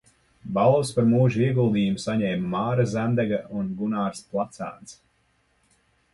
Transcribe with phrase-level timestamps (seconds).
[0.53, 4.99] Balvas par mūža ieguldījumu saņēma Māra Zemdega un Gunārs Placēns.